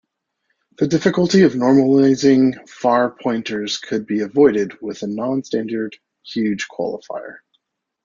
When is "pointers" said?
3.11-3.77